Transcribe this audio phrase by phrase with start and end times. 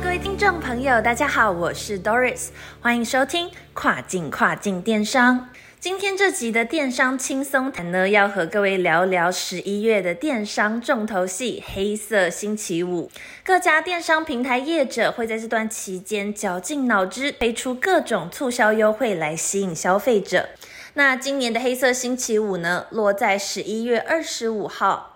[0.00, 2.48] 各位听众朋友，大家好，我是 Doris，
[2.80, 5.50] 欢迎收听跨境跨境电商。
[5.78, 13.10] 今天这集的电商轻松谈呢，要和各位聊聊十一月的电商重头戏——黑色星期五。
[13.44, 20.48] 各家电商平台业者会在这段期间绞尽脑汁推出各种促销优惠来吸引消费者。
[20.94, 25.11] 那今年的黑色星期五呢，落在十一月二十五号。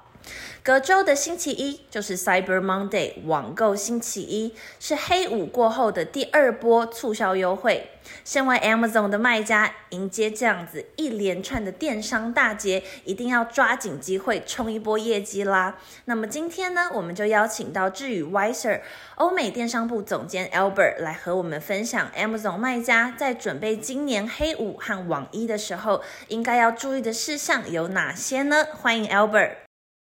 [0.62, 7.90] 隔周的星期一就是 Cyber Monday 网购星期一，是黑五过后的第二波促销优惠。
[8.24, 15.76] 身为 Amazon 的卖家，迎接这样子一连串的电商大节，一定要抓紧机会冲一波业绩啦。
[16.04, 18.80] 那么今天呢，我们就邀请到智宇 Wiser
[19.16, 28.66] 欧美电商部总监 Albert 来和我们分享 Amazon 卖家在准备今年黑五和网一的时候，应该要注意的事项有哪些呢？
[28.72, 29.65] 欢迎 Albert。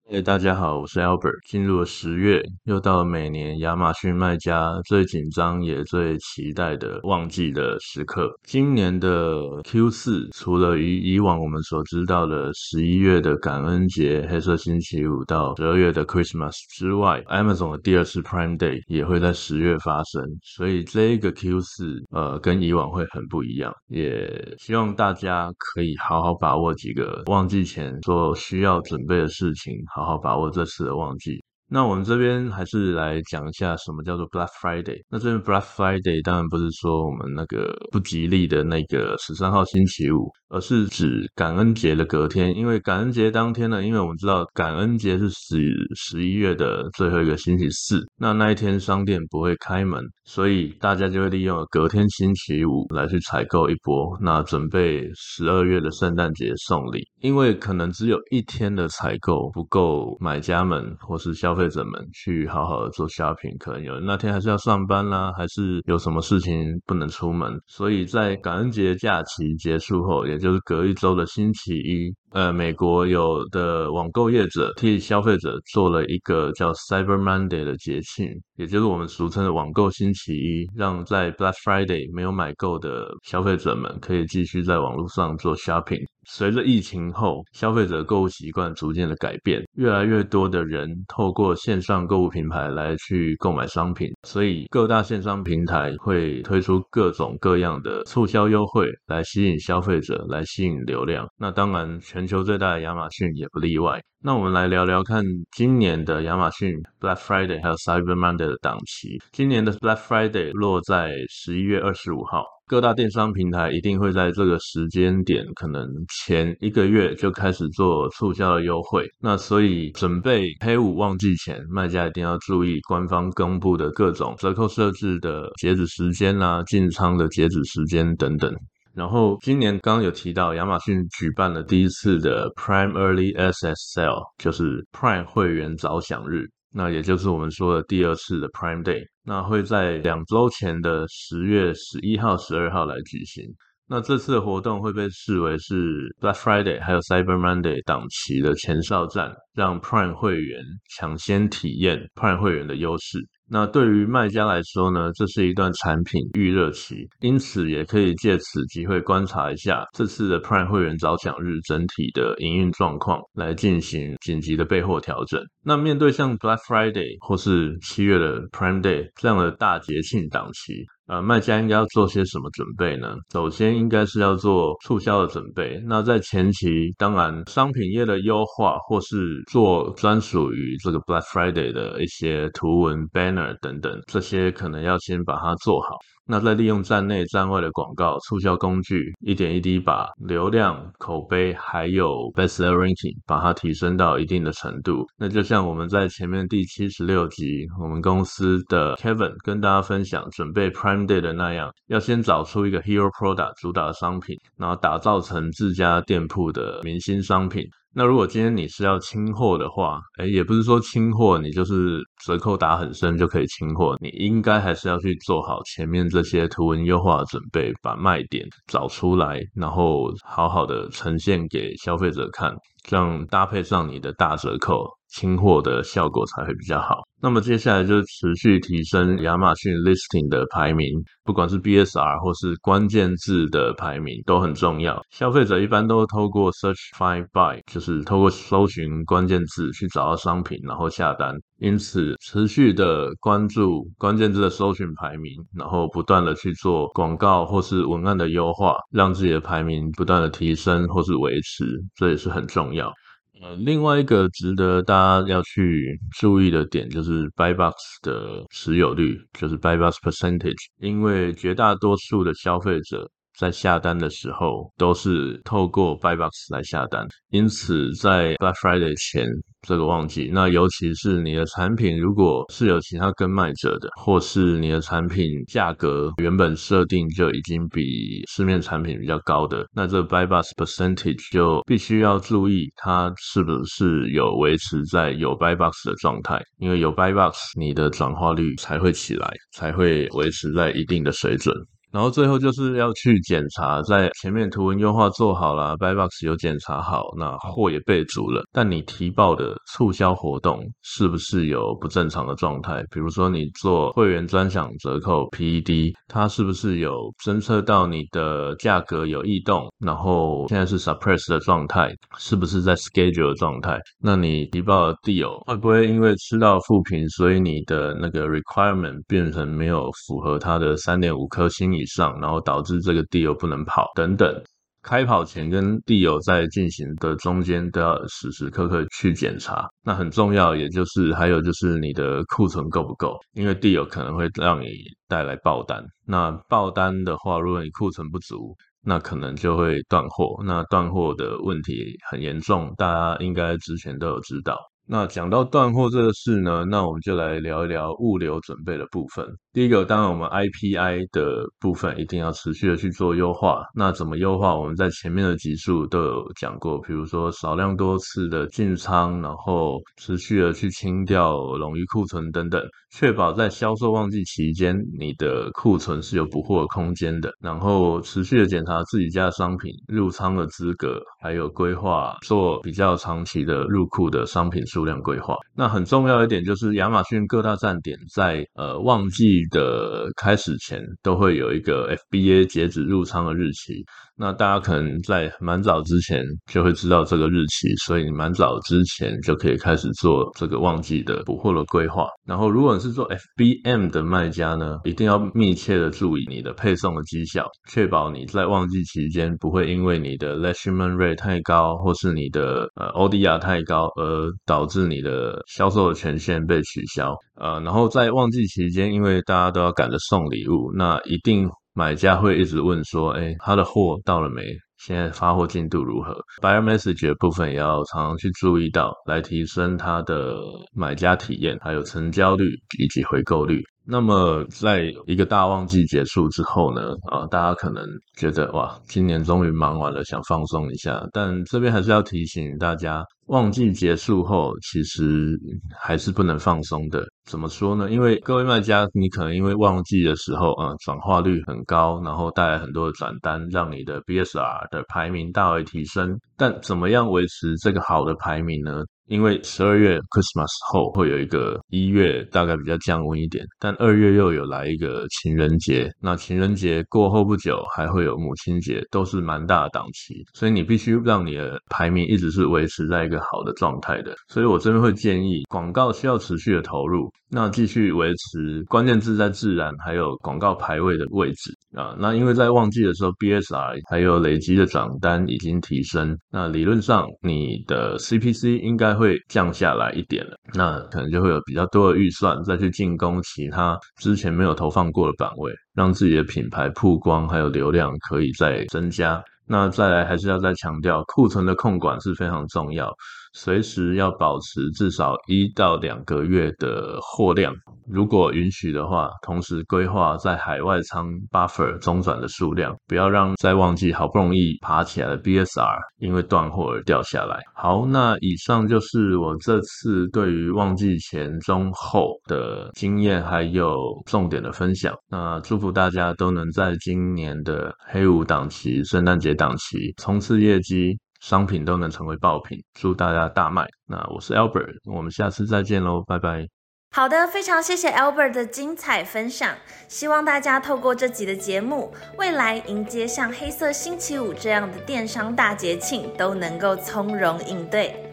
[0.10, 1.36] 哎，大家好，我是 Albert。
[1.50, 8.34] 进入了十月，又到了每年亚马逊卖家最紧张也最期待的旺季的时刻。
[8.46, 20.24] 今年的 Q 四，除了与以往我们所知道的十一月的感恩节、黑色星期五到十二月的 Christmas 之外，Amazon 的第二次 Prime Day 也会在十月发生。
[20.42, 23.74] 所以这一个 Q 四，呃，跟以往会很不一样。
[23.90, 29.74] 也希望大家可以好好把握几个旺季前所需要准备的事情。
[29.98, 31.44] 好好把握这次的旺季。
[31.70, 35.02] 那我们这边还是来讲一下什么叫做 Black Friday。
[35.10, 42.56] 那这边 Black Friday 当然不是说我们那个不吉利的那个十三号星期五，而是指感恩节的隔天。
[42.56, 57.06] 因为感恩节当天呢，因为我们知道感恩节是十十一月的最后一个星期四，那那一天商店不会开门，所以大家就会利用隔天星期五来去采购一波，那准备十二月的圣诞节送礼。
[57.20, 61.58] 因为可能只有一天的采购不够买家们或是消。
[61.58, 72.14] 费者们去好好的做 shopping，可能有那天还是要上班啦，还是有什么事情不能出门，所以在感恩节假期结束后，也就是隔一周的星期一。
[72.38, 78.28] 呃，美国有的网购业者替消费者做了一个叫 Cyber Monday 的节庆，
[78.58, 86.06] 也就是我们俗称的网购星期一，让在 Black Friday 没有买够的消费者们可以继续在网络上做 shopping。
[86.30, 101.28] 随着疫情后消费者购物习惯逐渐的改变，越来越多的人透过线上购物平台来去购买商品，所以各大线上平台会推出各种各样的促销优惠来吸引消费者，来吸引流量。
[101.40, 102.00] 那当然。
[102.02, 104.02] 全全球最大的亚马逊也不例外。
[104.22, 105.24] 那我们来聊聊看
[105.56, 109.18] 今年的亚马逊 Black Friday 还有 Cyber Monday 的档期。
[109.32, 115.88] 今年的 Black Friday 落在十一月二十五号，各大电商平台一定会在这个时间点，可能
[116.26, 119.08] 前一个月就开始做促销的优惠。
[119.22, 128.54] 那所以准备黑五旺季前，卖家一定要注意官方公布的各种折扣设置的截止时间啦、进仓的截止时间等等。
[128.98, 143.46] 然后今年刚刚有提到，亚马逊举办了第一次的 Prime Early Access Sale，就是 Prime 会员早享日，那也就是我们说的第二次的 Prime Day，那会在两周前的十月十一号、十二号来举行。
[143.88, 150.60] 那这次的活动会被视为是 Black Friday 还有 Cyber Monday 档期的前哨战，让 Prime 会员
[150.98, 153.20] 抢先体验 Prime 会员的优势。
[153.50, 165.42] 那对于卖家来说呢，这是一段产品预热期，因此也可以借此机会观察一下这次的 Prime 会员早抢日整体的营运状况，来进行紧急的备货调整。
[165.64, 170.86] 那面对像 Black Friday 或是七月的 Prime Day 这样的大节庆档期。
[171.08, 173.16] 呃，卖家应该要做些什么准备呢？
[173.32, 175.82] 首先，应该是要做促销的准备。
[175.88, 185.96] 那在前期，当然商品页的优化，或是做专属于这个 Black Friday 的一些图文 banner 等等，这些可能要先把它做好。
[186.28, 195.06] 那再利用站内站外的广告促销工具，一点一滴把流量、口碑还有 best ranking 把它提升到一定的程度。
[195.18, 207.66] 那就像我们在前面第七十六集，我们公司的 Kevin 跟大家分享准备 Prime Day 的那样，要先找出一个 Hero Product 主打商品，然后打造成自家店铺的明星商品。
[207.98, 224.86] 那如果今天你是要清货的话，哎，也不是说清货你就是折扣打很深就可以清货，你应该还是要去做好前面这些图文优化准备，把卖点找出来，然后好好的呈现给消费者看，这样搭配上你的大折扣。
[225.18, 227.00] 清货的效果才会比较好。
[227.20, 230.88] 那么接下来就是持续提升亚马逊 listing 的排名，
[231.24, 235.02] 不管是 BSR 或是关键字的排名都很重要。
[235.10, 241.36] 消费者一般都透过 search find buy，就是透过搜寻关键字去找到商品，然后下单。
[241.60, 251.66] 因此，持续的关注关键字的搜寻排名，然后不断的去做广告或是文案的优化，让自己的排名不断的提升或是维持，
[251.96, 252.94] 这也是很重要。
[253.42, 263.10] 呃，另外一个值得大家要去注意的点就是 Buy Box 的持有率，就是 Buy Box Percentage，因为绝大多数的消费者。
[263.38, 269.28] 在下单的时候都是透过 Buy Box 来下单，因此在 Black Friday 前
[269.62, 291.54] 这个旺季，那尤其是你的产品如果是有其他跟卖者的，或是你的产品价格原本设定就已经比市面产品比较高的，那这 Buy Box Percentage 就必须要注意它是不是有维持在有 Buy Box 的状态，因为有 Buy Box，你的转化率才会起来，才会维持在一定的水准。
[291.92, 302.84] 然后最后就是要去检查，在前面图文优化做好了，Buy Box 有检查好，那货也备足了，但你提报的促销活动是不是有不正常的状态？
[302.92, 306.92] 比如说你做会员专享折扣 PED，它是不是有
[307.24, 309.72] 侦测到你的价格有异动？
[309.80, 313.80] 然后现在是 Suppress 的状态，是不是在 Schedule 的状态？
[314.00, 321.77] 那你提报的 Deal 会不会因为吃到负评，所以你的那个 Requirement 变成没有符合它的三点五颗星？
[321.78, 324.44] 以上，然后导致这个地友不能跑等等，
[324.82, 329.68] 开跑前跟地友在进行的中间都要时时刻刻去检查。
[329.84, 334.68] 那很重要，也就是还有就是你的库存够不够，因为地友可能会让你
[335.08, 335.84] 带来爆单。
[336.06, 340.42] 那爆单的话，如果你库存不足，那可能就会断货。
[340.46, 344.58] 那断货的问题很严重，大家应该之前都有知道。
[344.90, 349.28] 那讲到断货这个事呢，那我们就来聊一聊物流准备的部分。
[349.58, 353.64] 第一个，当然我们 IPI 的部分一定要持续的去做优化。
[353.74, 354.56] 那怎么优化？
[354.56, 362.62] 我们在前面的集数都有讲过，比如说少量多次的进仓，然后持续的去清掉冗余库存等等，
[362.92, 367.32] 确保在销售旺季期间你的库存是有补货空间的。
[367.42, 374.64] 然后持续的检查自己家的商品入仓的资格，还有规划做比较长期的入库的商品。
[374.68, 383.86] 数量规划，那很重要一点就是亚马逊各大站点在呃旺季的开始前都会有一个 FBA 截止入仓的日期。
[384.20, 392.08] 那大家可能在蛮早之前就会知道这个日期，所以你蛮早之前就可以开始做这个旺季的补货的规划。
[392.26, 407.14] 然后，如果你是做 FBM 的卖家呢，一定要密切的注意你的配送的绩效，确保你在旺季期间不会因为你的 l e s h m a n Rate 太高，或是你的呃 ODR 太高而导致你的销售的权限被取消。
[407.36, 411.48] 呃，然后在旺季期间，因为大家都要赶着送礼物，那一定。
[411.78, 414.42] 买家会一直问说：“哎，他的货到了没？
[414.78, 420.34] 现在发货进度如何？”Buyer message 部分也要常常去注意到，来提升他的
[420.74, 422.46] 买家体验，还有成交率
[422.80, 423.62] 以及回购率。
[423.90, 426.94] 那么，在一个大旺季结束之后呢？
[427.10, 427.86] 啊，大家可能
[428.18, 431.02] 觉得哇，今年终于忙完了，想放松一下。
[431.14, 435.40] 但这边还是要提醒大家，旺季结束后，其实
[435.80, 437.06] 还是不能放松的。
[437.26, 437.90] 怎么说呢？
[437.90, 446.20] 因为各位卖家，你可能因为旺季的时候，啊，转化率很高，然后带来很多的转单，让你的 BSR 的排名大为提升。
[446.36, 448.84] 但怎么样维持这个好的排名呢？
[449.08, 464.14] 因为十二月 Christmas 后会有一个一月大概比较降温一点，但二月又有来一个情人节，那情人节过后不久还会有母亲节，都是蛮大的档期，所以你必须让你的排名一直是维持在一个好的状态的。
[464.28, 471.96] 所以我这边会建议广告需要持续的投入，那继续维持关键字在自然还有广告排位的位置啊。
[471.98, 478.98] 那因为在旺季的时候，BSR 还有累积的转单已经提升，那理论上你的 CPC 应该。
[478.98, 489.24] 会降下来一点了，那可能就会有比较多的预算再去进攻其他之前没有投放过的版位，让自己的品牌曝光还有流量可以再增加。
[489.46, 492.92] 那再来还是要再强调，库存的控管是非常重要。
[493.34, 497.54] 随时要保持至少一到两个月的货量。
[497.90, 507.40] 如果允许的话，同时规划在海外仓 buffer 中转的数量，不要让在旺季好不容易爬起来的 BSR 因为断货而掉下来。
[507.56, 514.94] 好，那以上就是我这次对于旺季前、中、后的经验还有重点的分享。
[515.10, 523.66] 那祝福大家都能在今年的黑五档期、圣诞节档期冲刺业绩，商品都能成为爆品，祝大家大卖。
[523.88, 526.57] 那我是 Albert，我们下次再见喽，拜拜。
[526.90, 529.56] 好的，非常谢谢 Albert 的精彩分享。
[529.88, 538.04] 希望大家透过这集的节目，未来迎接像黑色星期五这样的电商大节庆，都能够从容应对。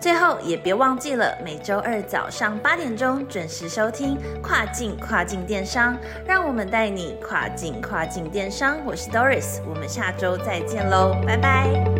[0.00, 5.96] 最后也别忘记了每周二早上八点钟准时收听跨境跨境电商，
[6.26, 8.76] 让我们带你跨境跨境电商。
[8.84, 11.91] 我是 Doris，我们下周再见喽，拜拜。